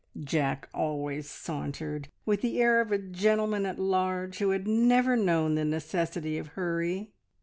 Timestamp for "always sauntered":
0.73-2.07